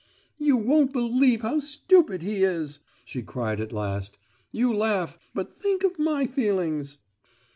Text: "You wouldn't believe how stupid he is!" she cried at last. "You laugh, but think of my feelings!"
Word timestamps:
"You 0.39 0.57
wouldn't 0.57 0.93
believe 0.93 1.41
how 1.41 1.59
stupid 1.59 2.23
he 2.23 2.43
is!" 2.43 2.79
she 3.05 3.21
cried 3.21 3.59
at 3.61 3.71
last. 3.71 4.17
"You 4.51 4.73
laugh, 4.73 5.19
but 5.35 5.53
think 5.53 5.83
of 5.83 5.99
my 5.99 6.25
feelings!" 6.25 6.97